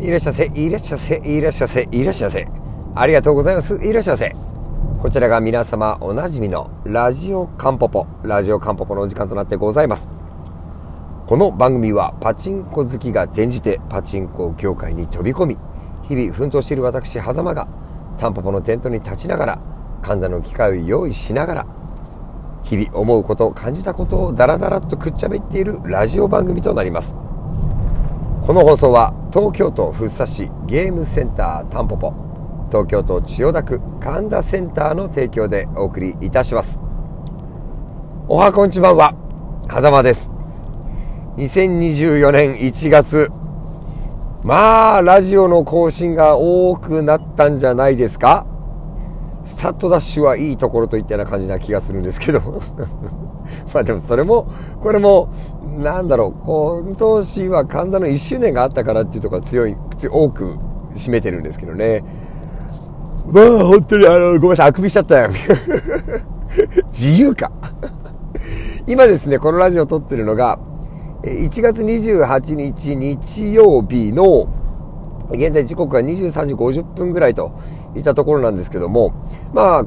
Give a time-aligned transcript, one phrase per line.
[0.00, 2.46] いらっしゃいせ、いらっしゃいせ、いらっしゃいせ、いらっしゃいせ。
[2.94, 3.74] ありがとうございます。
[3.82, 4.32] いらっしゃいせ。
[5.02, 10.08] こちらが皆様おなじみのラジオカンポポ、ラジオカンポポのお時間となってございます。
[11.26, 15.58] この番組はパチンコ好きが転じてパチンコ業界に飛び込み、
[16.04, 17.66] 日々奮闘している私、狭間が
[18.18, 19.60] タンポポのテントに立ちながら、
[20.02, 21.66] 神田の機械を用意しながら、
[22.62, 27.16] 日々思うこと、感じたことをダラダラとくっちゃべっているラジオ番組となります。
[28.46, 32.12] この放送は東京都福生市ゲームセンタータンポポ。
[32.72, 36.80] 東京都千代田区神田センターの提供でお送りいたします。
[38.26, 39.14] おはこんちばんは
[39.70, 40.32] 狭間です。
[41.36, 43.30] 2024年1月
[44.42, 48.44] まあラジオの更新が多くなったんじゃないですか。
[49.44, 52.40] スタートダッシュはいいところといったような感じな気がするんですけど。
[53.72, 54.48] まあでもそれも
[54.80, 55.28] これも
[55.78, 56.32] なんだろう、
[56.84, 59.76] 今年は神田の1周年があったからっていうところが強い、
[60.10, 60.56] 多く
[60.94, 62.02] 占めてるんですけどね。
[63.32, 65.30] まあ、本当にあの、ごめんなさい、あくびしちゃったよ。
[66.90, 67.52] 自由か。
[68.86, 70.58] 今ですね、このラジオを撮ってるのが、
[71.22, 74.48] 1月28日日曜日の、
[75.30, 77.52] 現在時刻が23時50分ぐらいと
[77.94, 79.12] いったところなんですけども、
[79.52, 79.84] まあ、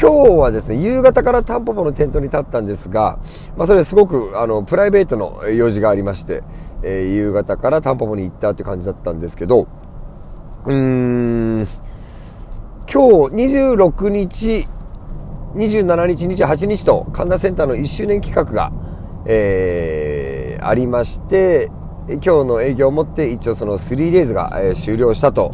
[0.00, 3.18] 今日はですね、夕方からタンポポのテントに立ったんですが、
[3.54, 6.42] まあそれすごくあの、プライベートの用事がありまして、
[6.82, 9.68] えー、夕方からタンポポに行ったって感じだったんですけど、
[10.64, 11.68] うーん、
[12.90, 14.66] 今日26日、
[15.56, 18.72] 27日、28日と神田センターの1周年企画が、
[19.26, 21.70] えー、ありまして、
[22.08, 25.50] 今日の営業をもって一応その 3days が、え、終了したと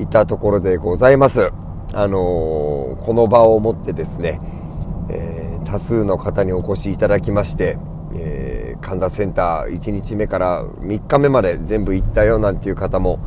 [0.00, 1.52] いったところでございます。
[1.96, 4.40] あの、この場をもってですね、
[5.10, 7.78] えー、多数の方にお越しいただきまして、
[8.16, 13.20] えー、神田センター1日目から3日目まで全部行ったよなんていう方も、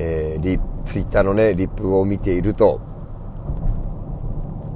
[0.00, 2.80] えー、リツイッターのね、リップを見ていると、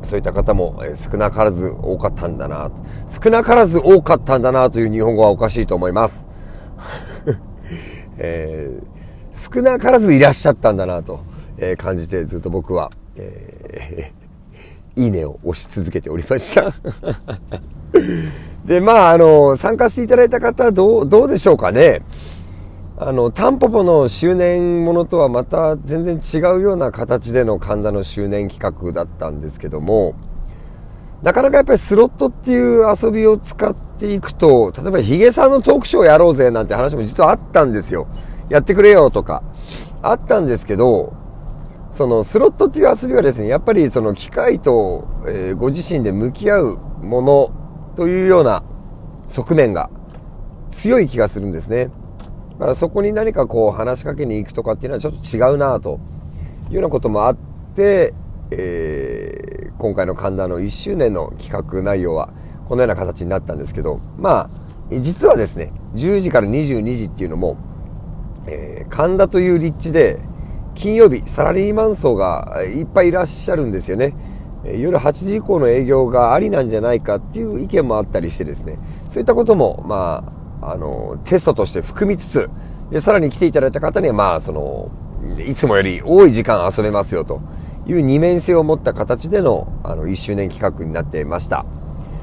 [0.04, 2.70] そういった方も少なからず多かったんだな、
[3.08, 6.24] 少なからず多かったんだなという日本語はおかしいと思います。
[8.18, 11.20] えー、少なからずいらっしゃったんだなと、
[11.56, 16.72] え感じてずっと僕はえー、 いいねを押し続けておりました
[18.64, 22.00] で、まあ、あの、参加していただいた方、どう、どうでしょうかね。
[22.96, 30.14] あの、タンポポの周年ものとはまた全然違うような形での神田の周年企画だったんですけども、
[31.22, 38.06] なかなかやっぱりスロットっていう遊びを使っていくと、例えばヒゲさんのトークショーやろうぜなんて話も実はあったんですよ。
[38.48, 39.42] やってくれよとか。
[40.02, 41.12] あったんですけど、
[41.92, 47.52] そのスロットっていう遊びはですね、やっぱりその機械と、え、ご自身で向き合うもの
[47.96, 48.64] というような
[49.28, 49.90] 側面が
[50.70, 51.90] 強い気がするんですね。
[52.52, 56.00] だからそこに何かこう話しかけに行くとかっていうのはちょっと違うなと
[56.68, 57.36] いうようなこともあっ
[57.76, 58.14] て、
[58.50, 62.32] えー、今回の神田の1周年の企画内容は
[62.68, 64.48] このような形になったんですけど、まあ、
[64.90, 67.58] 実はですね、10時から22時っていうのも、
[68.46, 70.20] えー、神田という立地で、
[70.74, 74.14] 金曜日、サラリーマン層がいっぱいいらっしゃるんですよね。
[74.64, 78.78] 夜8時以降の営業がありなんじゃないかっていう意見もあったりしてですね、
[79.08, 80.24] そういったことも、ま
[80.60, 82.50] あ、あの、テストとして含みつつ、
[82.90, 84.90] で、さらに来ていただいた方には、まあ、その、
[85.46, 87.40] いつもより多い時間遊べますよと
[87.86, 91.64] いう二面性を持った形での、あの、1周年企画になっていました。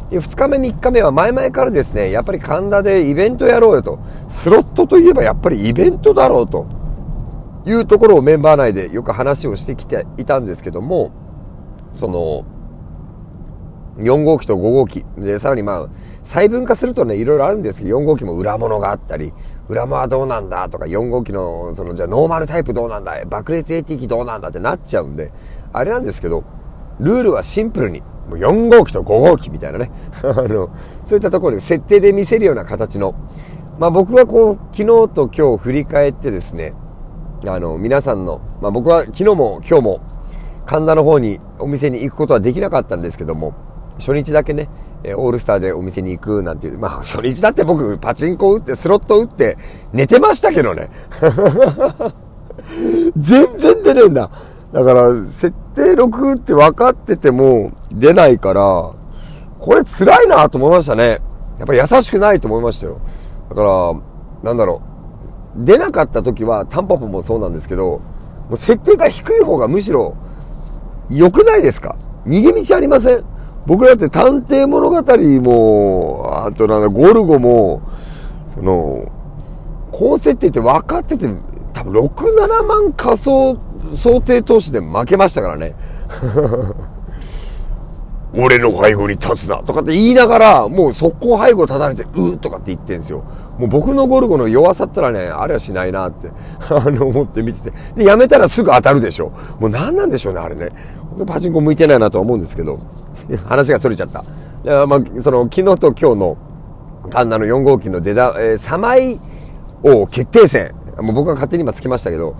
[0.09, 3.99] で、2日目、3日目は前々からですね、やっぱり神田でイベントやろうよと。
[4.27, 6.65] スロットといえばやっぱりイベントだろうと。
[7.65, 11.11] いうところをメンバー内でよく話をしてきていたんですけども、
[11.95, 12.45] その、
[13.97, 15.03] 4号機と5号機。
[15.17, 15.89] で、さらにまあ、
[16.23, 19.33] 細分化するとね、いろいろあるんですけど、4号機も裏物があったり、
[19.67, 25.31] 裏間はどうなんだとか、4号機の、その、じゃあノーマルタイプどうなんだ爆裂 AT 機どうなんだってなっちゃうんで、
[25.73, 26.43] あれなんですけど、
[26.99, 29.91] ルールはシンプルに、もう4号機と5号機みたいなね。
[30.23, 30.69] あの、
[31.03, 33.15] そういったところで設定で見せるような形の、
[33.79, 36.73] まあ僕はこう、昨日と今日振り返ってですね、
[37.45, 40.01] あの、皆さんの、まあ、僕は昨日も今日も
[40.65, 43.53] 神田の方にお店に行くことはできなかったんですけども、
[43.97, 44.69] 初日だけね、
[45.15, 49.57] オールスターでお店に行くなんていう、まあ 初日だって僕パチンコ打ってスロット打って
[49.93, 50.89] 寝てましたけどね。
[53.17, 54.29] 全然出ねえんだ。
[54.71, 58.91] だから、設定6って分かってても出ないから、
[59.59, 61.19] これ辛いなと思いましたね。
[61.57, 62.99] やっぱ優しくないと思いましたよ。
[63.49, 63.93] だから、
[64.43, 64.88] なんだろう。
[65.59, 67.99] 出なかった時は、タンポポもそうなんですけど、
[68.49, 70.15] もう設定が低い方がむしろ
[71.09, 71.95] 良くないですか？
[72.25, 73.23] 逃げ道ありません？
[73.65, 74.95] 僕だって探偵物語
[75.41, 77.81] も、あとなんだ、ゴルゴも、
[78.47, 79.11] その、
[79.91, 81.27] 高設定って分かってて
[81.73, 83.57] 多分6、7万仮想
[83.95, 85.75] 想定投資で負けましたからね。
[88.35, 93.23] 俺の背後に立つなとかって言いながら、もう速攻背後立たれて、うーとかって言ってんですよ。
[93.57, 96.29] もう僕のゴルゴの弱さったらね、あれはしないなって、
[96.69, 97.77] あの、思って見てて。
[97.95, 99.31] で、やめたらすぐ当たるでしょ。
[99.59, 100.69] もう何なんでしょうね、あれね。
[101.09, 102.77] 本当パチンコ向いてないなとは思うんですけど、
[103.47, 104.21] 話が逸れちゃった。
[104.63, 106.37] いやまあ、その、昨日と今日の、
[107.09, 109.19] 神田の4号機の出だ、えー、サマイ
[109.81, 110.78] 王決定戦。
[111.01, 112.35] もう僕は勝手に今つきましたけど、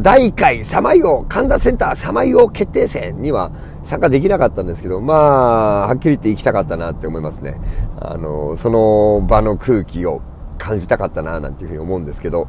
[0.00, 3.50] 第1回サマイ王、神田センターサマイ王決定戦には
[3.82, 7.56] 参加できなかったんですけど、まあ、はっきり言って行きたかったなって思いますね。
[8.00, 10.22] あの、その場の空気を
[10.58, 12.48] 感じたかったななんていうふうに思うんですけど、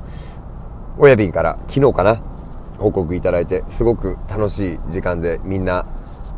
[0.98, 2.16] 親便から昨日かな、
[2.78, 5.86] 報告いただいて、すごく楽しい時間でみんな、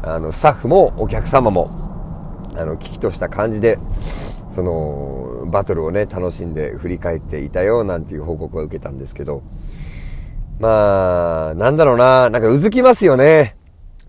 [0.03, 1.67] あの、スタッフもお客様も、
[2.57, 3.79] あの、危機とした感じで、
[4.53, 9.41] その、バトルをね、楽しんで振り返っていたよ、なんていう報告を受けたんですけど、
[10.59, 13.55] まあ、なんだろうな、なんかうずきますよね。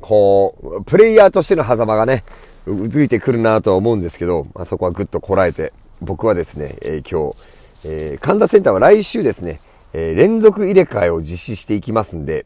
[0.01, 2.25] こう、プレイヤーとしての狭間がね、
[2.67, 9.59] うずいてくるなとは思うんですけど、まあ、そこはぐっとこらえて、僕はですね、えー、今日、えー、神田センターは来週ですね、
[9.93, 12.45] えー、連続入れ替えを実施していきますんで、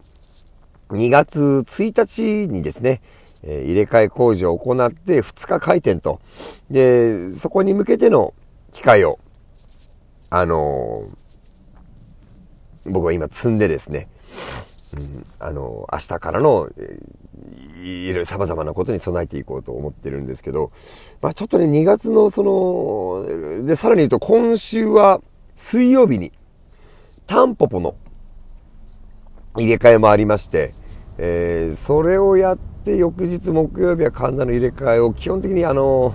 [0.91, 3.01] 2月1日にですね、
[3.43, 6.21] え入れ替え工事を行って2日開店と。
[6.71, 8.35] で、そこに向けての
[8.73, 9.19] 機械を、
[10.31, 14.09] あのー、僕は今積んでですね、
[15.41, 16.69] うん、あのー、明日からの、
[17.83, 20.73] いろいろ様々なことに備えていこうと思ってるんですけど、
[21.21, 25.21] まあちょっとね、2月のその、で、さらに言うと今週は
[25.55, 26.33] 水曜日に、
[27.27, 27.97] タンポポの
[29.57, 30.73] 入れ替えもありまして、
[31.19, 36.15] えー、それをやってで翌日木曜日は神田の入れ替えを基本的にあの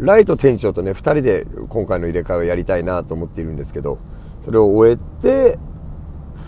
[0.00, 3.98] ライト店長とね2人で今回の入れ替えをやりたいなと思っているんですけど
[4.42, 5.58] それを終えて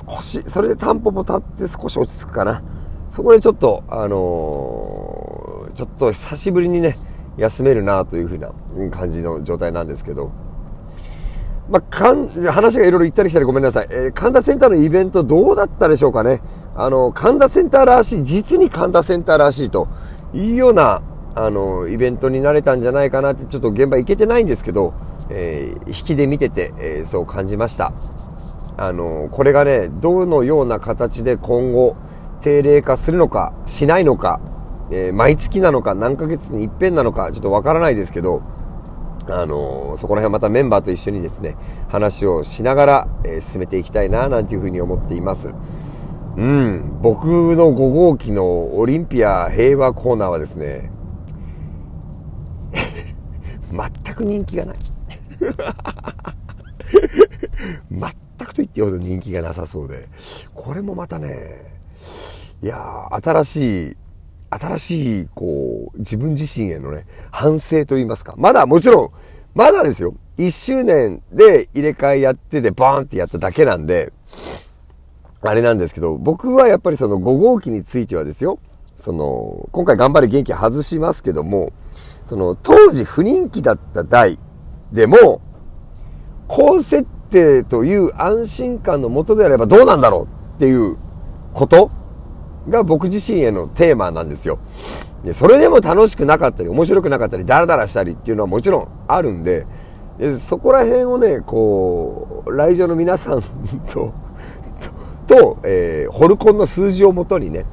[0.08, 2.62] 少しそれでタンポポ立って少し落ち着くかな
[3.10, 6.94] そこでちょっとあのー、ちょっと久しぶりにね
[7.36, 8.52] 休めるなというふうな
[8.90, 10.32] 感じの状態なんですけど
[11.68, 13.86] まあ、かん、話がいろいろ行ったり来たりごめんなさい。
[13.90, 16.42] えー、神田センターのイベントどうだったでしょうかね。
[16.82, 19.86] あの、神田センターらしい、実に神田センターらしいと
[20.32, 21.02] いうような、
[21.34, 24.94] あの、イベントになれたんじゃないかなって、ちょっと現場行けてないんですけど、
[25.28, 27.92] えー、引きで見てて、えー、そう感じました。
[28.78, 31.96] あの、これがね、どのような形で今後、
[32.40, 34.40] 定例化するのか、しないのか、
[34.90, 38.40] えー、毎月なのか、何ヶ月に一遍なのか、ちょっとわからないですけど、
[39.28, 41.56] あのそこら辺またメンバーと一緒にですね、
[41.88, 45.50] 話をしながら、え、進めていきたいな、なんていうふうに思っています。
[46.40, 50.90] うん、僕の5号機のオリンピア平和コーナーはですね、
[53.68, 54.76] 全く人気がない。
[57.90, 58.00] 全
[58.38, 60.08] くと言っていいほど人気がなさそうで、
[60.54, 61.78] これもまたね、
[62.62, 63.96] いや新しい
[64.48, 68.34] 新しい、こう、自分自身へのね、反省と言いますか。
[68.38, 69.10] まだ、もちろん、
[69.54, 70.14] まだですよ。
[70.38, 74.12] 1周年で入れ替えやってて、バーンってやっただけなんで、
[75.42, 78.58] あれなんですけど、僕はやっぱりその5号機についてはですよ、
[78.96, 81.72] その、今回頑張り元気外しますけども、
[82.26, 84.38] その、当時不人気だった台
[84.92, 85.40] でも、
[86.46, 90.98] 高設定という安心感のもとであればどうなんだろうっていう
[91.54, 91.88] こと
[92.68, 94.58] が僕自身へのテーマなんですよ。
[95.24, 99.66] で、それでも楽しくなかったり、面白くなかったり、ダラダラしたりっていうのはもちろんあるんで、
[100.18, 103.40] でそこら辺をね、こう、来場の皆さん
[103.90, 104.12] と、
[105.30, 107.64] と、えー、ホルコンの数字をもとにね、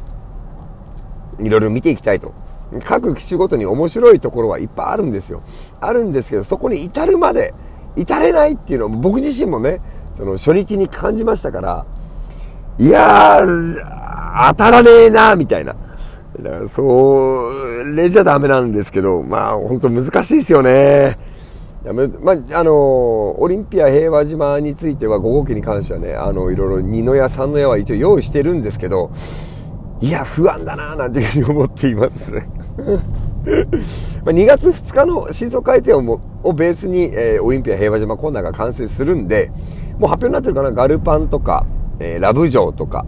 [1.39, 2.31] いろいろ見ていきたいと。
[2.83, 5.41] 各機種ごとに面白いところはいっぱいあるんですよ。
[5.81, 7.55] あるんですけど、そこに至るまで、
[7.95, 9.79] 至れないっていうのを僕自身もね、
[10.13, 11.85] その初日に感じましたから、
[12.77, 13.75] いやー、
[14.49, 15.73] 当たらねえなー、みたいな。
[16.39, 17.49] だから、そ
[17.95, 21.17] れじゃダメなんですけど、まあ、本当難しいですよね。
[21.87, 29.09] やめまあ、あの、オリンピア平和島については5号機に関してはね、あの、いろいろ2の矢3の矢は一応用意してるんですけど、
[30.01, 32.33] いや、不安だな、なんていうふうに思っています。
[34.25, 39.49] ま2月2日の真相改定をもをベースに、えー、オリンピア平和島コーナーが完成するんで、
[39.97, 41.65] もう発表になってるかな、ガルパンとか、
[41.99, 43.05] えー、ラブ城とか、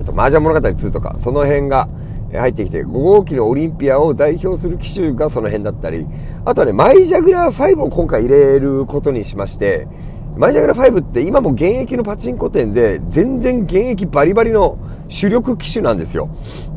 [0.00, 1.90] あと、麻雀物語2とか、その辺が
[2.32, 6.06] 入ってきて、5号機のオリンピアを代表する機種がその辺だったり、
[6.44, 9.88] あとはね、マイジャグラー5を今回入れることにしまして、
[10.36, 16.28] マイジャグラー5って今も現役のパチンコ店で全然現役バリバリの主力機種なんですよ。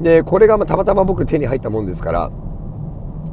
[0.01, 2.31] で、これがまたまたま僕手に入ったもんですから、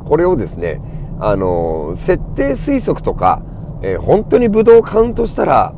[0.04, 0.80] これをですね、
[1.20, 3.42] あの、設定推測とか、
[3.82, 5.74] えー、本当にブドウカウントしたら、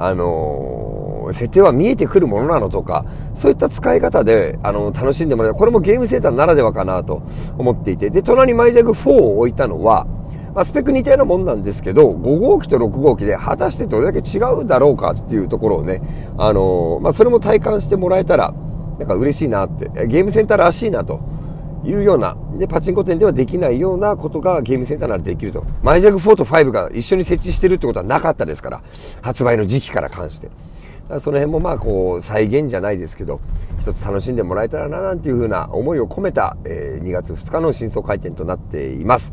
[0.00, 0.87] あの
[1.32, 3.04] 設定は見えてくるものなのとか、
[3.34, 5.58] そういった使い方で、あの、楽しんでもらえる。
[5.58, 7.22] これもゲームセンターならではかなと
[7.56, 10.06] 思っていて、で、隣にマイジャグ4を置いたのは、
[10.54, 16.02] まあ、スペック似たようなもんなんですけど、5号機と6号機で果たしてどれだけ違うんだろうかっていうところをね、
[16.36, 18.52] あのまあ、それも体感してもらえたら、
[18.98, 21.20] なんか嬉しいなって、ゲームセンターらしいなと
[21.84, 25.64] いうような、で、パチンコ店ではできないようなことがゲームセンターならできると。
[25.82, 28.82] マイジャグ4と5が一緒に設置してるってことはなかったですから、
[29.22, 30.50] 発売の時期から関して。
[31.18, 33.40] その辺もまあこう再現じゃないですけど、
[33.80, 39.32] 一つ楽しんでもらえたらななんていうふうな思いを込めた、えー、2月2日の新装開店となっています。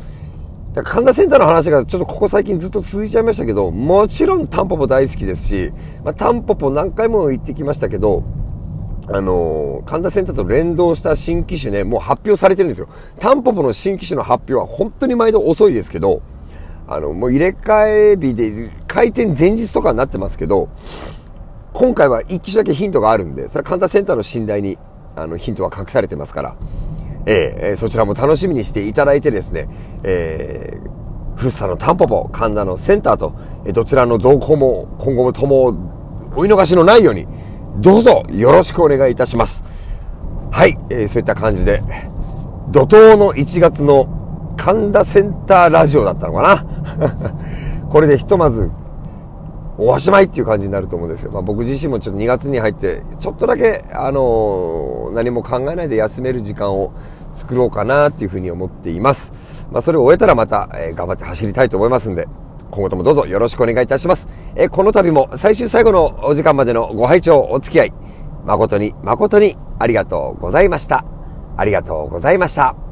[0.84, 5.72] 神田センターの話がちょっとここ最近ずっと続いちゃいましたけど、もちろんタンポポ大好きですし、
[6.04, 8.24] まあ、タンポポ何回も行ってきましたけど、
[9.08, 12.88] あのー、神田センターと連動した新機種ね、もう発表されてるんですよ。
[13.20, 16.20] タンポポの新機種の発表は本当に毎度遅いですけど、
[16.88, 20.68] あの、もう入れ替え日で、開店前日とかになってますけど、
[21.78, 24.78] 今回は一機種だけヒントがあるんで、それは神田センターの信頼に、
[25.14, 26.56] あの、ヒントは隠されてますから、
[27.26, 29.68] えー、そちらも楽しみにしていただいてですね、
[30.02, 33.34] えー、フッサのタンポポ、神田のセンターと、
[33.74, 35.64] どちらの動向も今後もとも
[36.34, 37.26] 追い逃しのないように、
[37.76, 39.62] どうぞよろしくお願いいたします。
[40.50, 41.82] はい、えー、そういった感じで、
[42.70, 46.64] 怒涛の1月の神田センターラジオだったのかな
[47.90, 48.70] これでひとまず
[49.78, 56.94] おしまいっていう感じになると思うんですけど、まあ、僕自身もちょっと2月に入って、ちょっとだけ、あのー、何も考えないで休める時間を
[57.32, 59.68] 作ろうかなっていうふうに思っています。
[59.70, 62.26] まあ、それを終えたらまた、えー、頑張って走りたいと思いますんで、
[62.70, 64.28] 今後ともどうぞよろしくお願いいたします。
[64.54, 67.92] えこの度も最終最後のお時間までのご拝聴お付き合い、
[68.44, 71.04] 誠に誠にありがとうございました。
[71.56, 72.85] ありがとうございました。